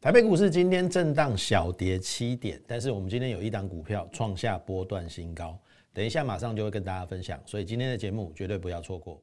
[0.00, 5.58] 台北股市今天震荡小跌七点，但是我们今天有一档股票创下波段新高，
[5.92, 9.20] 等一下马上就会跟大家分享，所以今天的节目绝对不要错过。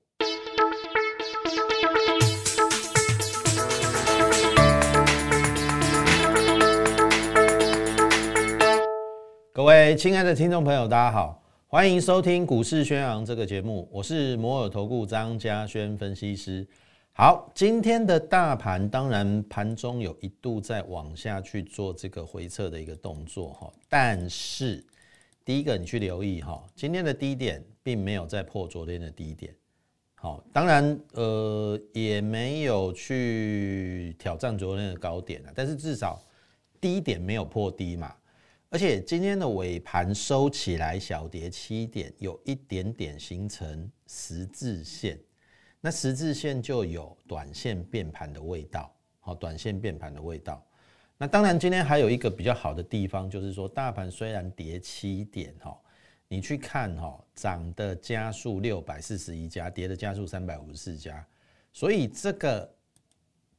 [9.53, 16.67] 各位亲爱的听众朋友，大家好，欢迎收听股市宣扬这个节目，我是摩尔投顾张家轩分析师。
[17.17, 24.85] 好，今天的大盘当然盘中有一度在往下去做这个回撤的一个动作哈，但是
[25.45, 29.55] 第一个你去留意哈，今天的低点并没有再破昨天的低点，
[30.15, 36.21] 好，当然呃也没有去挑战昨天的高点啊，但是至少
[36.81, 38.13] 低点没有破低嘛，
[38.69, 45.17] 而且今天的尾盘收起来小跌七点，有一点点形成十字线。
[45.85, 50.65] 那十字线就有短线变盘的味道，好，短线变盘的味道。
[51.15, 55.79] 那当然，今天还有一个比较好的地方，就是说大盘虽然跌七点，哈，
[56.27, 61.23] 你去看哈，涨的加速六百四十一家，跌的加速三百五十四家，
[61.71, 62.67] 所以这个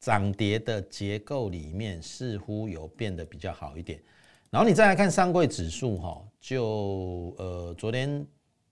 [0.01, 4.03] 涨跌的结构里面似乎有变得比较好一点。
[4.51, 8.27] 然后你再来看上柜指数，哈，就呃昨天。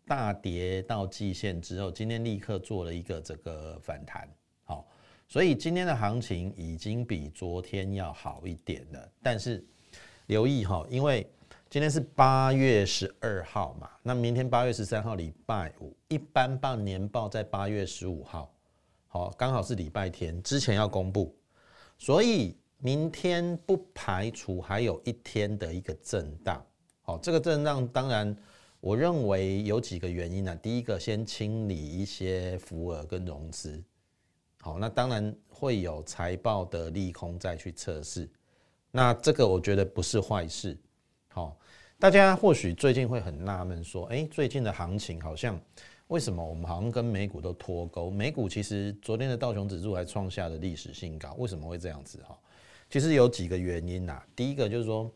[0.07, 4.29] 大跌到季线之后，今天立刻做了一个这个反弹，
[4.65, 4.87] 好，
[5.27, 9.13] 所以今天的行情已经比昨天要好一点了。
[9.23, 9.65] 但是
[10.27, 11.27] 留意哈，因为
[11.71, 18.53] 今天是八月十二号嘛，那明天八月十三号礼拜五，一般办年报在八月十五号，
[19.09, 21.35] 好，刚好是礼拜天之前要公布，
[21.97, 26.63] 所以明天不排除还有一天的一个震荡，
[27.01, 28.37] 好，这个震荡当然。
[28.85, 30.55] 我认为有几个原因呢？
[30.57, 33.83] 第一个，先清理一些浮额跟融资，
[34.61, 38.29] 好，那当然会有财报的利空再去测试，
[38.91, 40.77] 那这个我觉得不是坏事。
[41.29, 41.57] 好，
[41.99, 45.59] 大家或许最近会很纳闷说，哎，最近的行情好像
[46.09, 48.11] 为什么我们好像跟美股都脱钩？
[48.11, 52.19] 美股其实昨天的道琼指数还创下了历史新高，为什么会这样子？
[52.29, 52.39] 哈，
[52.91, 54.23] 其实有几个原因呐。
[54.37, 55.11] 第一个就是说。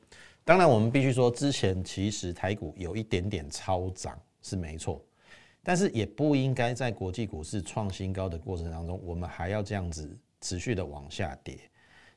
[0.48, 5.04] 当然，我们必须说，之前其实台股有一点点超涨是没错，
[5.62, 11.58] 但是也不应该在国际股市创新高的过程当中，我们还要这样子持续的往下跌。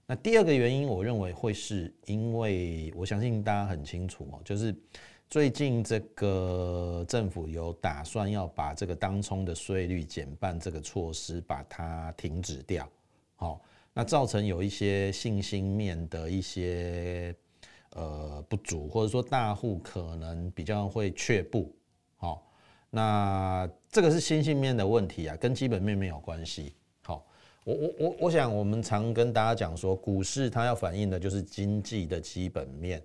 [0.05, 4.73] 那第二个原因，我认为会是因为我相信大家很清楚哦，就是
[5.29, 12.89] 最近这个政府有打算要把这个当冲的税率减半这个措施把它停止掉，
[13.35, 13.61] 好，
[13.93, 17.35] 那造成有一些信心面的一些。
[17.93, 21.75] 呃，不足，或者说大户可能比较会却步，
[22.15, 22.49] 好，
[22.89, 26.73] 那这个是新性面的问题啊，跟基本面没有关系。
[27.03, 27.25] 好，
[27.65, 33.03] 我我我我想，我们常跟大家讲说，股市它要反映的就是经济的基本面，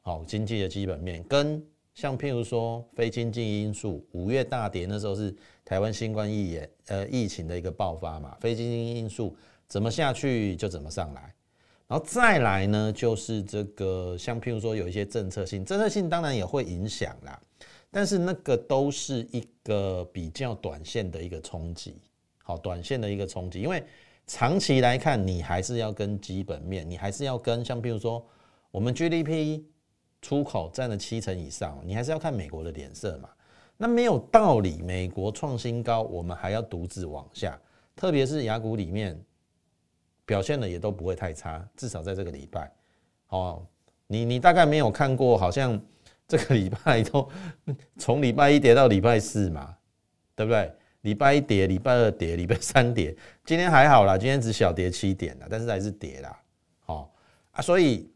[0.00, 1.62] 好，经济的基本面跟
[1.92, 9.36] 像譬如说非经济因素，五月大跌那时候是台湾新冠疫炎呃疫情的一个爆发嘛，非经济因素
[9.68, 11.34] 怎么下去就怎么上来。
[11.90, 17.36] 然后再来呢，就是这个像譬如说有一些政策性，政策性当然也会影响啦，
[17.90, 21.96] 但是那个都是一个比较短线的一个冲击，
[22.44, 23.82] 好，短线的一个冲击，因为
[24.24, 28.24] 长期来看，你还是要跟基本面，你还是要跟像譬如说
[28.70, 29.60] 我们 GDP
[30.22, 33.28] 出口占了七成以上，你还是要看美国的脸色嘛，
[33.76, 37.60] 那没有道理，美国创新高，我们还要独自往下，
[37.96, 39.20] 特别是雅股里面。
[40.30, 42.70] 表现的也都不会太差，至少在这个礼拜，
[43.30, 43.66] 哦，
[44.06, 45.76] 你你大概没有看过，好像
[46.28, 47.28] 这个礼拜都
[47.98, 49.76] 从礼拜一跌到礼拜四嘛，
[50.36, 50.72] 对不对？
[51.00, 53.12] 礼拜一跌，礼拜二跌，礼拜三跌，
[53.44, 56.40] 今天还好啦，今天只小跌七点啦，但是还是跌啦，
[56.78, 57.12] 好
[57.50, 58.08] 啊，所以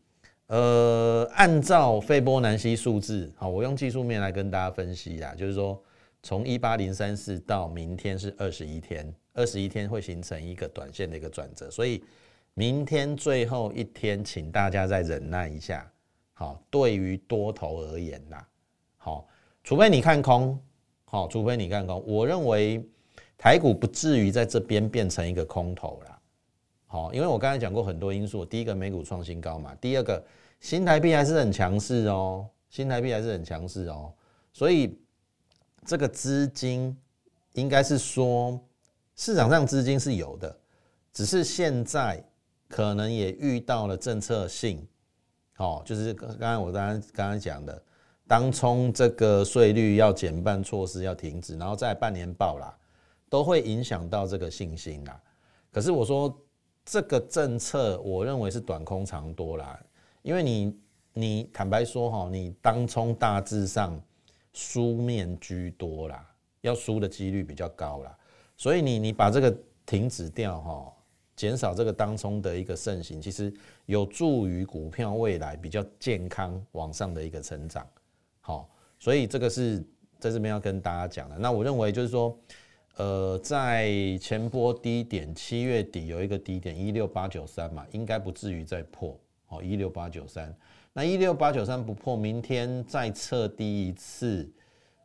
[0.46, 5.82] 呃，按照费波南西数字，好，我用技术面来跟大家分析啦，就是说
[6.22, 9.12] 从一八零三四到明天是二十一天。
[9.34, 12.02] 二十一天会形成一个短线的一个转折，所以
[12.54, 15.90] 明天最后一天，请大家再忍耐一下。
[16.32, 18.44] 好，对于多头而言呐，
[18.96, 19.26] 好，
[19.64, 20.58] 除非你看空，
[21.04, 22.84] 好，除非你看空，我认为
[23.36, 26.20] 台股不至于在这边变成一个空头啦。
[26.86, 30.24] 好，因为我刚才讲过很多因素，第一个美股创新高嘛，第二个
[30.60, 34.12] 新台币还是很强势哦，新台币还是很强势哦，
[34.52, 34.96] 所以
[35.84, 36.96] 这个资金
[37.54, 38.60] 应该是说。
[39.16, 40.58] 市场上资金是有的，
[41.12, 42.22] 只是现在
[42.68, 44.84] 可能也遇到了政策性，
[45.58, 47.82] 哦，就是刚刚我刚刚刚讲的，
[48.26, 52.76] 当冲这个税率要减半措施要停止，然后再半年报啦，
[53.28, 55.20] 都会影响到这个信心啦。
[55.70, 56.36] 可是我说
[56.84, 59.80] 这个政策我认为是短空长多啦，
[60.22, 60.80] 因为你
[61.12, 64.00] 你坦白说哈，你当冲大致上
[64.52, 66.28] 输面居多啦，
[66.62, 68.18] 要输的几率比较高啦，
[68.56, 69.56] 所以你你把这个
[69.86, 70.92] 停止掉哈，
[71.36, 73.52] 减少这个当冲的一个盛行，其实
[73.86, 77.86] 有助于股票未来比较健康往上的一个成长。
[78.40, 78.68] 好，
[78.98, 79.78] 所以这个是
[80.18, 81.36] 在这边要跟大家讲的。
[81.38, 82.36] 那我认为就是说。
[82.96, 83.90] 呃，在
[84.20, 89.18] 前波低点，七月底有一个低点一六八九三嘛，应该不至于再破
[89.48, 90.56] 哦，一六八九三。
[90.92, 94.48] 那一六八九三不破，明天再测低一次，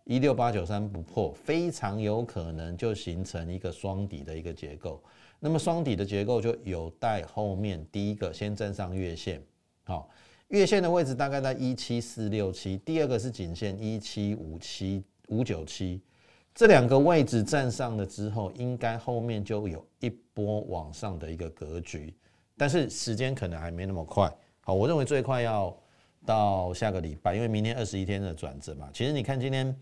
[0.10, 5.00] 一六八九三不破，非常有可能就形成一个双底的一个结构。
[5.40, 9.40] 那么双底的结构就有待后面第一个先站上月线，
[9.84, 10.10] 好，
[10.48, 16.02] 月线的位置大概在一七四六七，第二个是颈线一七五七五九七。
[16.56, 22.12] 这两个位置站上了之后，应该后面就有一波往上的一个格局，
[22.58, 24.28] 但是时间可能还没那么快。
[24.62, 25.72] 好，我认为最快要
[26.26, 28.90] 到下个礼拜，因为明天二十一天的转折嘛。
[28.92, 29.74] 其实你看今天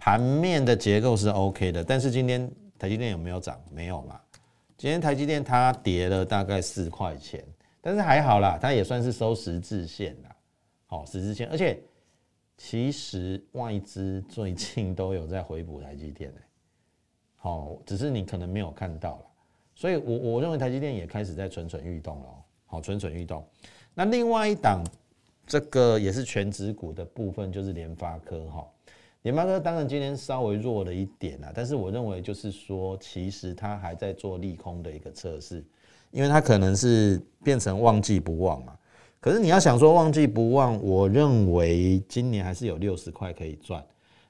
[0.00, 3.60] 盘面的结构是 OK 的，但是今天台积电有没有涨？
[3.70, 4.18] 没有嘛。
[4.78, 7.44] 今天台积电它跌了大概四块钱，
[7.82, 10.34] 但是还好啦，它也算是收十字线啦。
[10.86, 11.78] 好，十字线，而且。
[12.62, 16.36] 其实外资最近都有在回补台积电诶，
[17.36, 19.22] 好，只是你可能没有看到了，
[19.74, 22.28] 所以我我认为台积电也开始在蠢蠢欲动了，
[22.66, 23.42] 好，蠢蠢欲动。
[23.94, 24.84] 那另外一档
[25.46, 28.68] 这个也是全指股的部分，就是联发科哈，
[29.22, 35.62] 联发科当然今天稍微弱了一点啊，但是我认为就是说，其实它还在做利空的一个测试，
[36.10, 38.74] 因为它可能是变成忘记不忘嘛。
[39.20, 43.84] 可是你要想说忘记不忘，我认为今年还是有六十块可以赚，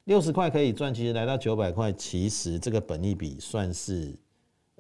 [0.05, 4.13] 六十块可以赚，其实来到九百块，其实这个本益比算是，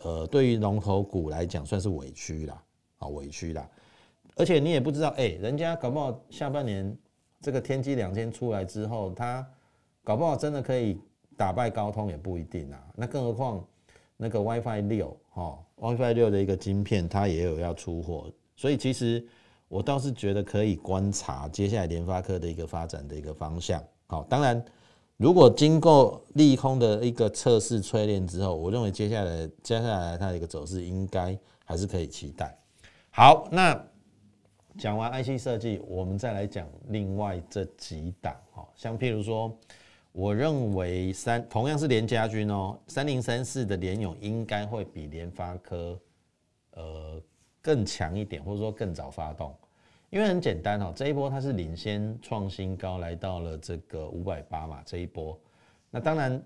[0.02, 2.60] 呃，对于龙头股来讲算是委屈啦，
[2.98, 3.70] 啊，委屈啦。
[4.34, 6.96] 而且你也不知道，哎，人家搞不好下半年
[7.40, 9.46] 这个天机两千出来之后，它
[10.05, 11.00] 搞不好真的可以
[11.37, 12.82] 打败高通也不一定啊。
[12.97, 13.64] 那更何况
[14.17, 19.26] 那个 WiFi 六，哈，WiFi 六的一个晶片，它也有要出货，所以其实。
[19.70, 23.81] 我倒是觉得可以观察接下来联发科的一个发展的一个方向。
[24.08, 24.61] 好，当然，
[25.17, 32.52] 如果经过利空的一个测试淬炼之后，我认为接下来接下来它的一个走势应该还是可以期待。
[33.11, 33.81] 好，那
[34.76, 38.35] 讲完 IC 设计，我们再来讲另外这几档。
[38.50, 39.56] 哈，像譬如说，
[40.12, 45.98] 我认为三同样是联家军哦，三零三四的联勇应该会比联发科，
[46.72, 47.22] 呃。
[47.62, 49.54] 更强一点，或者说更早发动，
[50.08, 55.38] 因为很简单哦，这一波它是领先创新高，来到了这个五百八嘛，这一波。
[55.90, 56.42] 那当然，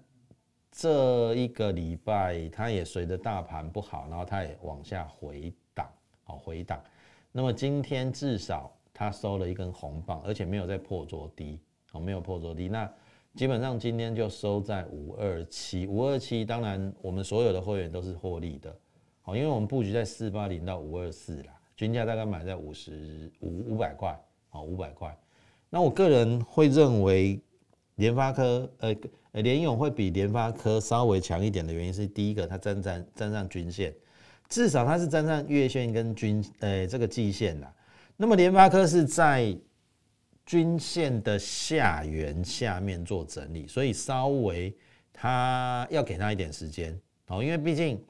[0.73, 5.89] 这一个礼拜它也随着大盘不好，然后它也往下回档，
[6.25, 6.83] 哦回档。
[7.31, 11.61] 那么今天至少它收了一根红棒，而且没有再破昨低，
[11.93, 12.67] 哦没有破昨低。
[12.67, 12.93] 那
[13.35, 16.45] 基本上今天就收在五二七，五二七。
[16.45, 18.75] 当然我们所有的会员都是获利的。
[19.23, 24.17] 好，因为我们布局在四八零到五二四啦，均价大概买在五十五五百块，
[24.49, 25.17] 好五百块。
[25.69, 27.41] 那我个人会认为
[27.97, 28.95] 联发科，呃
[29.33, 33.93] 呃联勇会比联发科稍微强一点的原因是，第一个它站站站上均线，
[34.49, 37.75] 至少它是站上月线跟均呃这个季线啦。
[38.17, 39.57] 那么联发科是在
[40.47, 44.75] 均线的下缘下面做整理，所以稍微
[45.13, 46.99] 它要给它一点时间，
[47.29, 48.03] 哦，因为毕竟。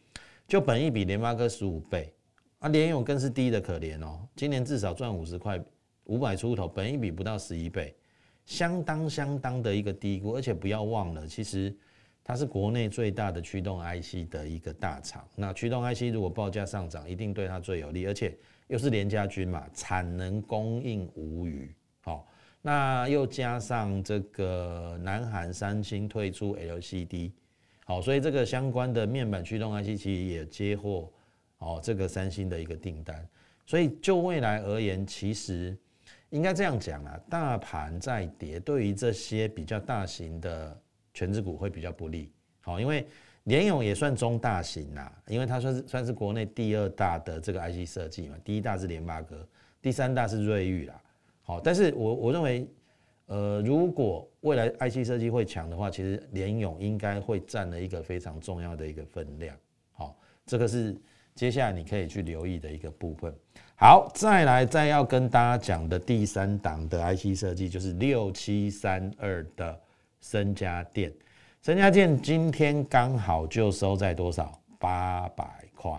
[0.47, 2.13] 就本益比联发科十五倍，
[2.59, 4.29] 啊，联勇更是低的可怜哦。
[4.37, 5.59] 今年至少赚五十块，
[6.05, 7.97] 五百出头，本益比不到十一倍，
[8.45, 10.35] 相当相当的一个低估。
[10.35, 11.75] 而且不要忘了，其实
[12.23, 15.27] 它是国内最大的驱动 IC 的一个大厂。
[15.35, 18.37] 那驱动 IC 如果报价上涨，一定对它最有利，而且
[18.67, 21.75] 又是联家军嘛，产能供应无虞。
[22.67, 27.31] 那又加上这个南韩三星退出 LCD。
[27.85, 31.13] 好，所以这个相关的面板驱动 IC 其实也接获
[31.59, 33.29] 哦，这个三星的一个订单。
[33.67, 35.77] 所以就未来而言，其实
[36.31, 40.75] 应该这样讲啊，大盘在跌，对于这些比较大型的
[41.13, 42.33] 全职股会比较不利。
[42.63, 43.07] 好，因为
[43.43, 49.47] 联勇也算中大型啦，因为它算是算是国内第二大的这个 IC 设计嘛，第一大是联发哥，
[49.83, 50.99] 第三大是瑞昱啦。
[51.45, 52.69] 好，但是我我认为。
[53.27, 59.57] 呃，如果未来 IC 设计会强的话，其实联勇应该会占了一个非常重要的一个分量。
[59.93, 60.95] 好，这个是
[61.35, 63.35] 接下来你可以去留意的一个部分。
[63.77, 69.81] 好，再来再要跟大家讲的第三档的 IC 设计就是六七三二的
[70.21, 71.11] 森家电。
[71.63, 74.53] 森家电今天刚好就收在多少？
[74.79, 75.99] 八百块。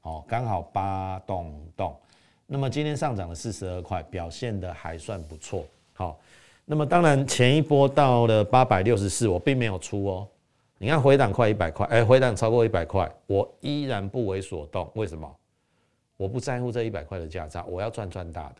[0.00, 1.94] 哦，刚好八栋栋。
[2.52, 5.64] 那么今天上涨了四十二块，表现的还算不错。
[5.94, 6.20] 好，
[6.66, 10.28] 那么当然前一波到了八百六十四，我并没有出哦。
[10.76, 14.86] 你看回档快一百块，哎，回档超过一百块，我依然不为所动。
[14.96, 15.34] 为什么？
[16.18, 18.56] 我不在乎这一百块的价差，我要赚赚大的。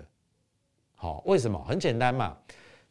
[0.95, 1.63] 好，为什么？
[1.69, 2.35] 很简单嘛，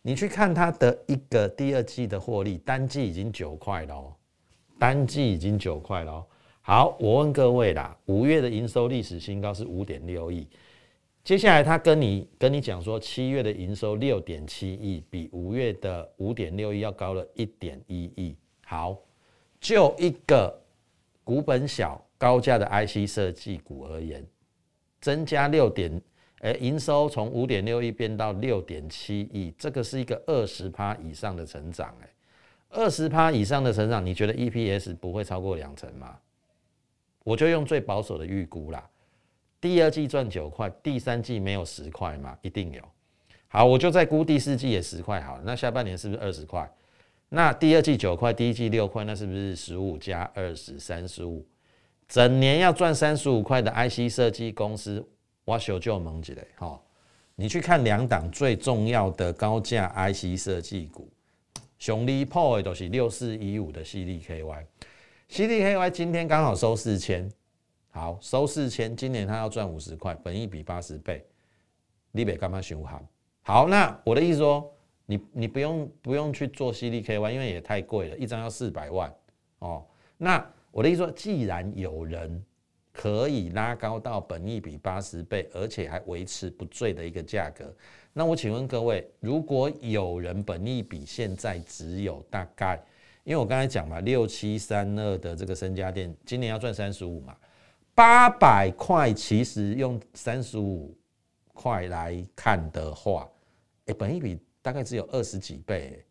[0.03, 4.13] 你去看它的一个第二季的获利，单季已经九块了哦，
[4.77, 6.25] 单季已经九块了哦。
[6.62, 10.48] 好，我问各位啦，五月的营收历史新高是五点六亿，
[11.23, 18.35] 接下来他跟你跟你讲说，七月的营收六点七亿，比五月的五点六亿要高了一点一亿。
[18.65, 18.97] 好，
[19.59, 20.59] 就一个
[21.23, 24.25] 股本小、高价的 IC 设计股而言。
[24.99, 25.99] 增加六点，
[26.41, 32.09] 诶，营收从五点六亿变到六点七亿，这个是一个二十趴以上的成长，诶，
[32.69, 36.19] 二十趴以上的成长，你觉得 EPS 不会超过两成吗？
[37.23, 38.87] 我就用最保守的预估啦，
[39.61, 42.35] 第二季赚九块，第三季没有十块吗？
[42.41, 42.81] 一定有。
[43.47, 46.67] 好，我就再估第四季也十块好，那下半年是不是二十块？
[47.29, 51.45] 那第二季九块，第一季六块，那是不是十五加二十三十五？
[52.07, 55.05] 整年要赚三十五块的 IC 设计公司，
[55.45, 56.81] 我小就蒙起来哈。
[57.35, 61.09] 你去看两档最重要的高价 IC 设计股，
[61.79, 67.31] 熊力破的都是六四一五的 CDKY，CDKY 今天刚好收四千，
[67.91, 71.24] 好收四千，今年他要赚五十块，本益比八十倍，
[72.12, 73.07] 你别干嘛熊行？
[73.43, 74.74] 好，那我的意思说，
[75.05, 79.13] 你你不用不用去做 CDKY，因为也太贵了，一张要四百万
[79.60, 79.86] 哦，
[80.17, 80.43] 那。
[80.74, 82.41] 我的意思说，既然有人
[82.93, 87.75] 可以拉高到本益比八十倍，而且还维持不坠的一个价格，
[88.13, 92.81] 那我请问各位，如果有人本益比现在只有大概，
[93.25, 97.36] 因为我刚才讲嘛，六七三二的这个身家店今年要赚三十五嘛，
[98.01, 100.98] 八百块其实用三十五
[101.53, 103.29] 块来看的话，
[103.86, 106.03] 哎，本益比大概只有二十几倍，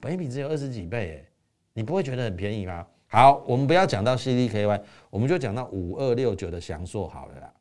[0.00, 1.30] 本益比只有二十几倍，哎，
[1.74, 2.86] 你不会觉得很便宜吗？
[3.08, 7.52] 好，我们不要讲到 CDKY，我们就讲到五二六九的翔硕好了啦。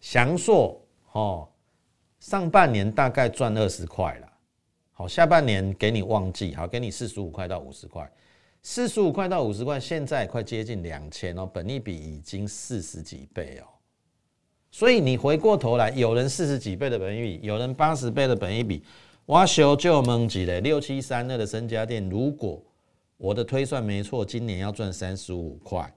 [0.00, 0.80] 翔硕
[1.12, 1.46] 哦，
[2.18, 4.32] 上半年大概赚二十块了，
[4.92, 8.10] 好，下半年给你旺季，好，给你四十五块到五十块，
[8.62, 13.66] 四十五块到五十块，现在快接近两千哦，本利比已经四十几倍哦。
[14.70, 18.84] 所以你回过头来，有人四十几倍的本益比，有人八十倍的本益比，
[19.24, 22.62] 我修就蒙几嘞，六七三二的身家店，如果
[23.16, 25.92] 我的推算没错，今年要赚三十五块，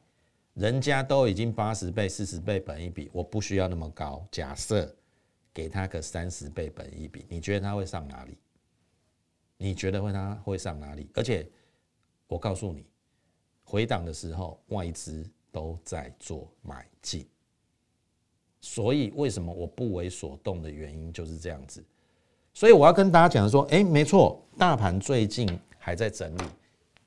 [0.55, 4.25] 人家都已经八十倍、四十倍本一比，我不需要那么高。
[4.31, 4.91] 假设
[5.53, 8.37] 给他个三十倍本一比，你觉得他会上哪里？
[9.57, 11.07] 你觉得会他会上哪里？
[11.13, 11.47] 而且
[12.33, 12.83] 我告诉你，
[13.63, 17.27] 回档的时候外资都在做买进，
[18.59, 21.85] 所以为什么我不为所动的原因就是这样子。
[22.55, 25.47] 所以我要跟大家讲说，哎，没错，大盘最近
[25.77, 26.43] 还在整理。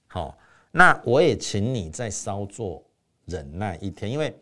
[0.07, 0.39] 好，
[0.71, 2.81] 那我也请你再稍作
[3.25, 4.33] 忍耐一天，因为，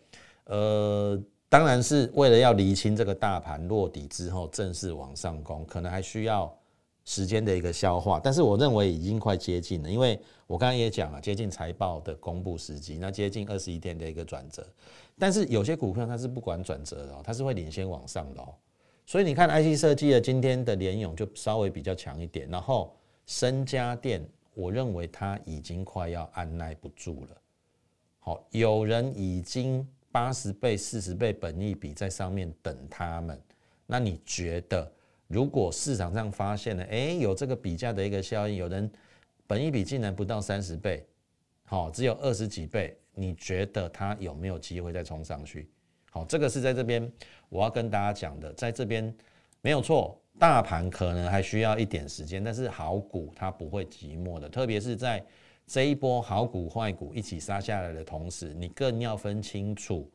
[0.44, 6.54] 呃，当然是为了要厘清这个大盘落底之后正式往上攻，可能还需要
[7.04, 8.20] 时间的一个消化。
[8.22, 14.66] 但是我认为已经快接近了，因为我刚刚也讲了，接近财报的公布时机，那接近二十一天的一个转折。
[15.18, 18.54] 但是有些股票它是不管转折的，哦它是会领先往上的哦。
[19.06, 22.94] 所以你看 IC 设计的今天的联勇就稍微比较强一点，然后
[23.26, 24.26] 深家电。
[24.56, 27.36] 我认为他已经快要按耐不住了。
[28.20, 33.36] 好，有人已经八十倍、四十倍本益比在上面等他们。
[33.84, 34.88] 那你觉得，
[35.26, 38.90] 如果市场上发现了，哎，有这个比价的一个效应，有人
[39.46, 41.04] 本一比竟然不到三十倍，
[41.64, 45.68] 好，只有二十几倍，你觉得他有没有机会再冲上去？
[46.10, 47.10] 好，这个是在这边
[47.48, 49.14] 我要跟大家讲的，在这边
[49.60, 50.20] 没有错。
[50.36, 55.24] 大盘可能还需要一点时间，但是好股它不会寂寞的，特别是在
[55.64, 60.10] 这一波好股坏股一起杀下来的同时，你更要分清楚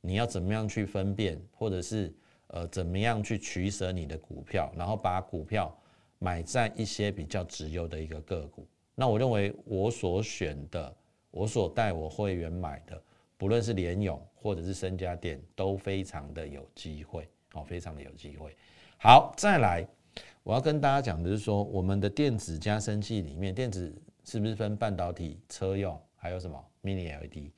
[0.00, 2.10] 你要怎么样去分辨，或者是
[2.48, 5.74] 呃怎么样去取舍你的股票，然后把股票
[6.18, 8.66] 买在一些比较直优的一个个股。
[8.94, 10.94] 那我认为我所选的，
[11.30, 13.00] 我所带我会员买的，
[13.36, 18.56] 不论是联勇或者是深家店，都非常的有机会，哦，非常的有机会。
[18.96, 19.86] 好，再来，
[20.42, 27.52] 我要跟大家讲的是说，我们的电子加生器里面，电子是不是分半导体、车用，还有什么 Mini LED？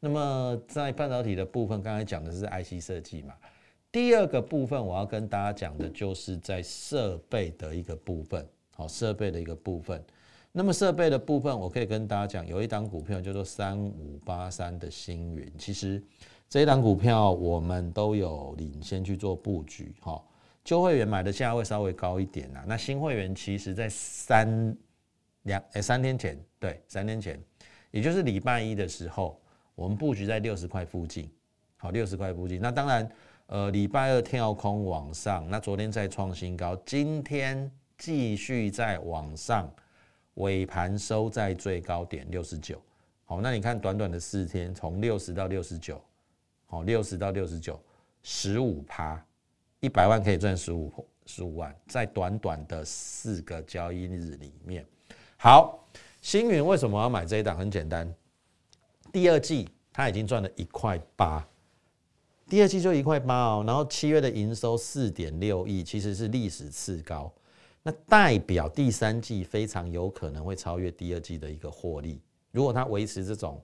[0.00, 3.34] 那么在半导体的部分，刚才讲的是 IC 设计嘛。
[3.96, 10.04] 第二个部分，我要跟大家讲的就是在设备的一个部分，好，设备的一个部分。
[10.52, 16.02] 那么设备的部分，我可以跟大家讲，有一档股票叫做三五八三的星云，其实
[16.46, 20.22] 这一档股票我们都有领先去做布局，哈，
[20.62, 24.76] 旧会员买的价位稍微高一点啊，那新会员其实在三
[25.44, 27.42] 两哎三天前，对，三天前，
[27.92, 29.40] 也就是礼拜一的时候，
[29.74, 31.30] 我们布局在六十块附近，
[31.78, 33.10] 好，六十块附近，那当然，
[33.46, 39.72] 呃，礼拜二跳空往上，那昨天再创新高，今天继续在往上。
[40.34, 42.78] 尾盘收在最高点六十九，
[43.24, 45.98] 好，那你看短短的四天，从六十到六十九，
[46.66, 47.82] 好，六十到六十九，
[48.22, 49.18] 十五趴，
[49.80, 50.92] 一百万可以赚十五
[51.24, 54.84] 十五万，在短短的四个交易日里面，
[55.38, 55.88] 好，
[56.20, 57.56] 星云为什么要买这一档？
[57.56, 58.14] 很简单，
[59.10, 61.48] 第二季它已经赚了一块八，
[62.48, 67.32] 第二季就一块八哦，然后七月的营收四点六亿，其实是历史次高。
[67.82, 72.20] 那代表第三季非常有可能会超越第二季的一个获利。
[72.52, 73.60] 如果它维持这种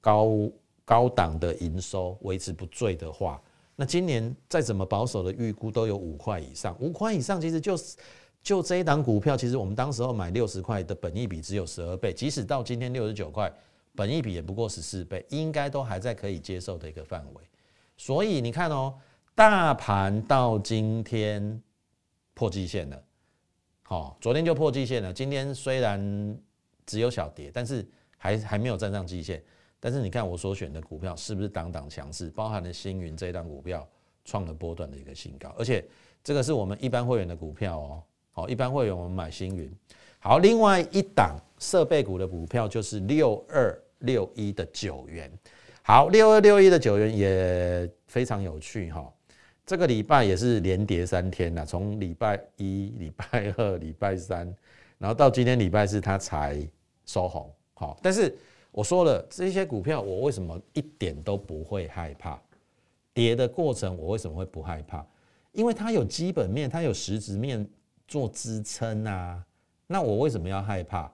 [0.00, 0.50] 高
[0.84, 3.40] 高档的营收维持不坠的话，
[3.76, 6.76] 那今年再怎么保守的预估都有五块以上。
[6.80, 7.96] 五块以上其实就是
[8.42, 13.52] 就这一档股票，其实我们当时候买六十块的本益比只有十二倍，即使到今天六十九块，
[13.94, 17.42] 本益比也不过十四倍，应该都还在可以接受的一个范围。
[17.96, 18.94] 所以你看哦，
[19.34, 21.62] 大盘到今天
[22.34, 23.02] 破季线了。
[23.82, 25.12] 好，昨天就破季线了。
[25.12, 26.36] 今天虽然
[26.84, 27.86] 只有小跌，但是
[28.16, 29.42] 还还没有站上季线。
[29.78, 32.28] 但是你看我所选的股票是不是当当强势？
[32.30, 33.86] 包含了星云这一档股票
[34.24, 35.86] 创了波段的一个新高，而且
[36.24, 38.02] 这个是我们一般会员的股票哦。
[38.32, 39.72] 好，一般会员我们买星云。
[40.18, 45.30] 好，另外一档设备股的股票就是六二六一的九元。
[45.88, 49.08] 好，六二六一的九元也非常有趣哈。
[49.64, 54.52] 这个礼拜也是连跌三天了，从礼拜一、 礼拜二、礼拜三，
[54.98, 56.60] 然后到今天礼拜四，它才
[57.04, 57.48] 收红。
[57.74, 58.36] 好，但是
[58.72, 62.36] 我说了，这些股票我为什么一点都不会害怕？
[63.14, 65.06] 跌的过程我为什么会不害怕？
[65.52, 67.64] 因为它有基本面，它有实质面
[68.08, 69.40] 做支撑啊。
[69.86, 71.08] 那我为什么要害怕？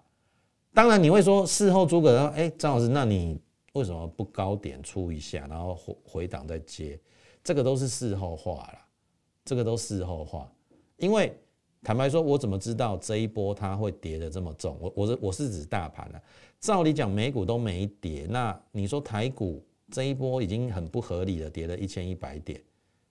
[0.73, 3.39] 当然你会说事后诸葛亮，哎，张老师，那你
[3.73, 6.99] 为什么不高点出一下，然后回回档再接？
[7.43, 8.79] 这个都是事后话了，
[9.45, 10.51] 这个都事后话，
[10.97, 11.37] 因为
[11.83, 14.79] 坦白说，我怎么知道这一波它会跌的这么重？
[14.81, 16.23] 我我是我是指大盘了。
[16.61, 22.63] 照理讲，美股都没跌，那你说台股这一波已经很不合理了，跌了一千一百点。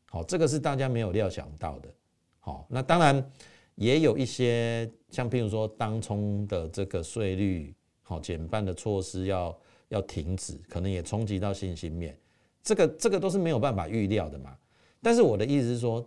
[0.10, 1.94] 好，这个是大家没有料想到的。
[2.40, 3.32] 好，那当然
[3.76, 9.54] 也有一些像譬如说当冲的这个税率好减半的措施要
[9.92, 12.18] 要停止，可能也冲击到信心面。
[12.64, 14.56] 这个这个都是没有办法预料的嘛，
[15.02, 16.06] 但是我的意思是说，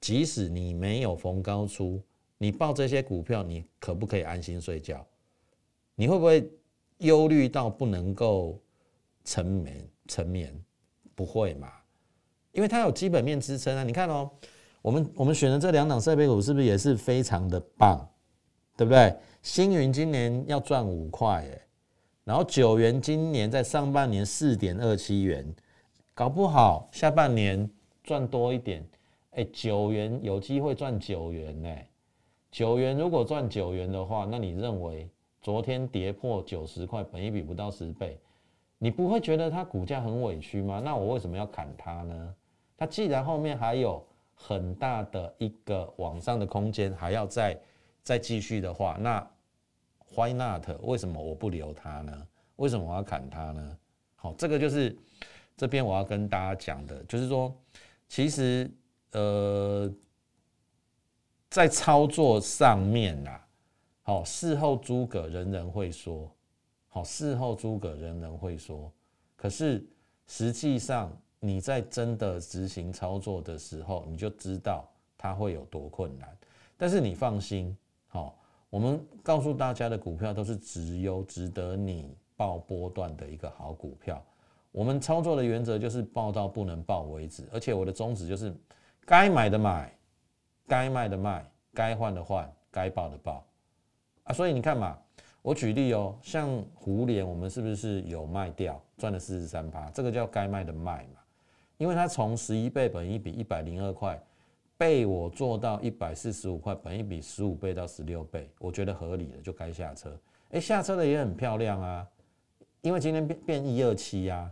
[0.00, 2.00] 即使你没有逢高出，
[2.38, 5.04] 你报这些股票，你可不可以安心睡觉？
[5.94, 6.50] 你会不会
[6.98, 8.60] 忧虑到不能够
[9.24, 9.88] 沉眠？
[10.06, 10.54] 沉眠
[11.14, 11.68] 不会嘛？
[12.52, 13.82] 因为它有基本面支撑啊。
[13.82, 14.30] 你看哦，
[14.82, 18.06] 我们我们选的这两档设备股是不是也是非常的棒？
[18.76, 19.16] 对不对？
[19.42, 21.60] 星云今年要赚五块哎，
[22.24, 25.54] 然后九元今年在上半年四点二七元。
[26.14, 27.68] 搞不好下半年
[28.04, 28.86] 赚多一点，
[29.32, 31.68] 哎，九元有机会赚九元呢。
[32.52, 35.10] 九元如果赚九元的话，那你认为
[35.42, 38.16] 昨天跌破九十块，本一比不到十倍，
[38.78, 40.80] 你不会觉得它股价很委屈吗？
[40.84, 42.34] 那我为什么要砍它呢？
[42.76, 47.58] 它既然后面还有很大的一个往上的空间，还要再
[48.04, 49.28] 再继续的话，那
[50.14, 50.66] Why not？
[50.82, 52.26] 为什么我不留它呢？
[52.56, 53.78] 为什么我要砍它呢？
[54.16, 54.96] 好，这个就是。
[55.56, 57.56] 这边我要跟大家讲的，就是说，
[58.08, 58.68] 其实，
[59.12, 59.88] 呃，
[61.48, 63.46] 在操作上面啊，
[64.02, 66.28] 好，事后诸葛人人会说，
[66.88, 68.92] 好，事后诸葛人人会说，
[69.36, 69.86] 可是
[70.26, 74.84] 实际上你在真的执行操作的时候，你就知道
[75.16, 76.36] 它会有多困难。
[76.76, 77.76] 但是你放心，
[78.08, 78.36] 好，
[78.74, 84.20] 我们告诉大家的股票都是值优、值得你报波段的一个好股票。
[84.72, 88.52] 我们操作的原则就是报到不能报为止，而且我的宗旨就是
[89.06, 89.96] 该买的买，
[90.66, 93.46] 该卖的卖，该换的换，该报的报
[94.24, 94.32] 啊。
[94.32, 94.98] 所以你看嘛，
[95.40, 99.88] 我举例哦，像胡联，我们是不是有卖掉，赚了四十三趴？
[99.90, 101.20] 这个叫该卖的卖嘛，
[101.76, 104.20] 因为它从十一倍本一比一百零二块，
[104.76, 110.18] 被我做到一百四十五块，本一比十五倍到十六倍，我觉得合理了，就该下车。
[110.50, 112.06] 哎，下车的也很漂亮啊，
[112.80, 114.50] 因为今天变变一二七呀。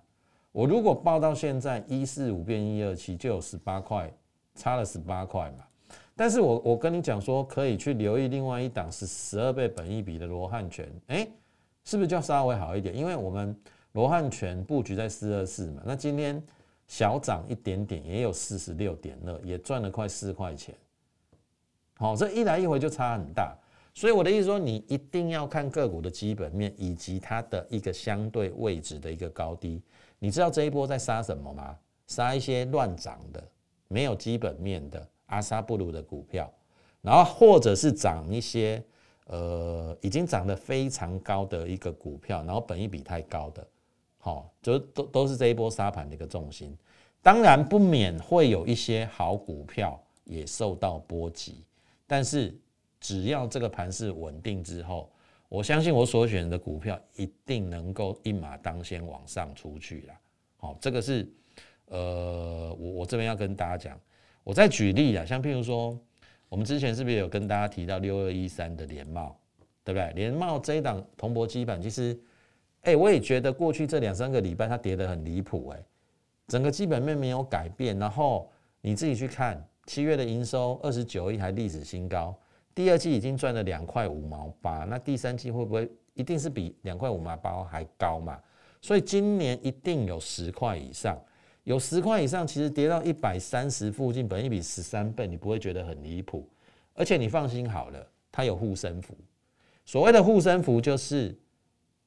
[0.52, 4.12] 我如果报到现在一四五变一二七，就有十八块，
[4.54, 5.64] 差了十八块嘛。
[6.14, 11.26] 但是我我跟你讲说，可以去留意另外一档是十二倍本一比的罗汉拳，哎，
[11.84, 12.94] 是不是就稍微好一点？
[12.94, 13.56] 因为我们
[13.92, 16.42] 罗汉拳布局在四二四嘛，那今天
[16.92, 20.74] 小涨一点点，也有四十六点二，也赚了快四块钱。
[21.94, 23.56] 好，这一来一回就差很大，
[23.94, 29.80] 所以我的意思说，你一定要看个股的基本面以及它的一个相对位置的一个高低。
[30.18, 31.74] 你知道这一波在杀什么吗？
[32.08, 33.42] 杀一些乱涨的、
[33.88, 36.52] 没有基本面的阿萨布鲁的股票，
[37.00, 38.84] 然后或者是涨一些
[39.28, 43.66] 呃已经涨得非常高的一个股票，然后本益比太高的，
[44.24, 46.78] 好，就都都是这一波杀盘的一个重心。
[47.20, 51.64] 当然不免会有一些好股票也受到波及。
[52.06, 52.56] 但是
[53.00, 55.10] 只要这个盘势稳定之后，
[55.48, 60.14] 我相信我所选的股票一定能够一马当先往上出去啦。
[60.56, 61.28] 好，这个是
[61.86, 64.00] 呃，我我这边要跟大家讲，
[64.44, 65.98] 我再举例啊，像譬如说，
[66.48, 69.36] 我们之前是不是有跟大家提到六二一三的联茂，
[69.82, 70.12] 对不对？
[70.12, 72.16] 联茂这一档铜箔基板，其实，
[72.82, 75.84] 哎，我也觉得过去这两三个礼拜它跌得很离谱，哎，
[76.46, 79.62] 整个基本面没有改变，然后你自己去看。
[79.84, 82.32] 七月的营收二十九亿，还历史新高。
[82.72, 88.38] 第二季已经赚了两块五毛八，那第三季会不会一定是比两块五毛八还高嘛？
[88.80, 91.20] 所以今年一定有十块以上，
[91.64, 96.48] 有十块以上，其实跌到一百三十附近，本一比十三倍，你不会觉得很离谱。
[96.94, 99.16] 而且你放心好了，它有护身符。
[99.84, 101.36] 所谓的护身符，就是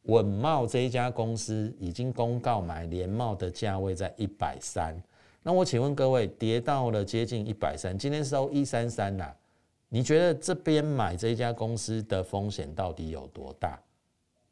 [0.06, 4.96] 稳茂这一家公司已经公告买联茂的价位在一百三。
[5.42, 9.32] 那我请问各位，跌到了接近一百三，今天收一三三呐，
[9.90, 13.80] 你觉得这边买这家公司的风险到底有多大？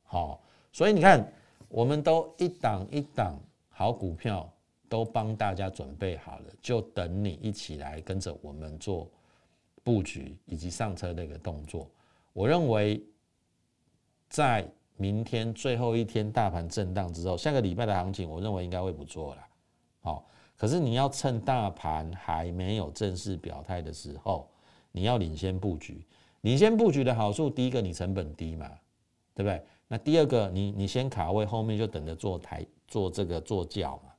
[0.03, 1.27] 好，所以你看，
[1.67, 3.35] 我们都一档一档
[3.69, 4.47] 好股票
[4.87, 9.09] 都帮大家准备好了，就等你一起来跟着我们做
[9.83, 11.89] 布局以及上车的一个动作。
[12.33, 13.03] 我认为，
[14.29, 14.67] 在
[15.03, 19.41] 明天最后一天大盘震荡之后，下个礼拜的行情，我认为应该会不错了。
[19.99, 20.25] 好。
[20.55, 24.47] 可是你要趁大盘还没有正式表态的时候，
[24.93, 26.05] 你要领先布局。
[26.41, 28.69] 领先布局的好处，第一个你成本低嘛，
[29.33, 29.61] 对不对？
[29.89, 34.11] 那第二个，你你先卡位，后面就等着做台做这个做轿嘛，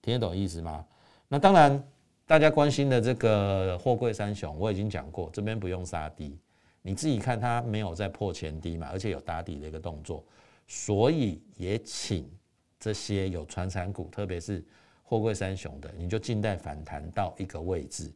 [0.00, 0.86] 听得懂意思吗？
[1.28, 1.84] 那当然，
[2.24, 6.38] 大家关心的这个货柜三雄，我已经讲过，这边不用杀低，
[6.82, 10.24] 你自己看它没有在破前低嘛，而且有打底的一个动作，
[10.66, 12.30] 所以也请
[12.78, 14.64] 这些有传产股，特别是。
[15.02, 18.12] 货柜三雄的，你就静待反弹到一个位置，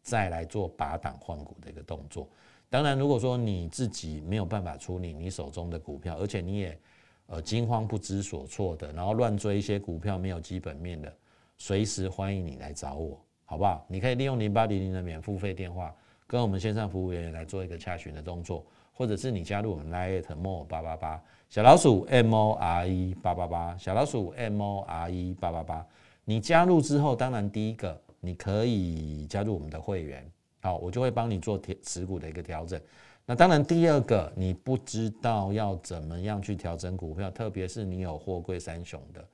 [0.00, 2.26] 再来做拔档换股的一个动作。
[2.70, 6.80] 当然，如果说你自己没有办法处理你手中的股票，而且你也
[7.26, 11.14] 呃惊慌不知所措的，然后乱追一些股票没有基本面的，
[11.58, 13.84] 随时欢迎你来找我，好不好？
[13.86, 15.94] 你可以利用零八零零的免付费电话，
[16.28, 25.86] 跟我们线上服务员来做一个洽询的动作，或者是你加入我们 Lite More 八八八小老鼠 M O R E 八八八小老鼠 M O R E 八八八。
[26.26, 32.78] 你加入之后，当然第一个你可以加入我们的会员，好，我就会帮你做持股的一个调整。
[33.24, 39.26] 那当然第二个，你不知道要怎么样去调整股票，特别是你有货柜三雄的，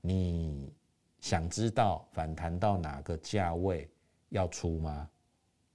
[0.00, 0.72] 你
[1.20, 3.88] 想知道反弹到哪个价位
[4.30, 5.08] 要出吗？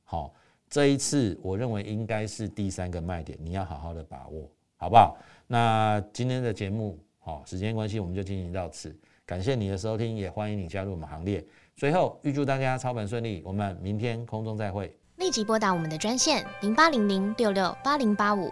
[0.04, 0.34] 好，
[0.70, 5.18] 这一次我认为应该是第三个卖点，你要好好的把握，好不好？
[5.48, 8.96] 那今天的节目，好，时间关系我们就进行到此。
[9.26, 11.46] 感谢你的收听，也欢迎你加入我们行列。
[11.76, 14.94] 最后，预祝大家操盘顺利，我们明天空中再会。
[15.18, 18.52] 立即拨打我们的专线零八零零六六八零八五